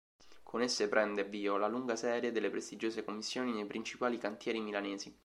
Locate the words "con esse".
0.41-0.89